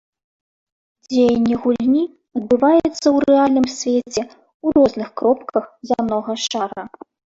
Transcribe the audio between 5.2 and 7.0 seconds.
кропках зямнога шара.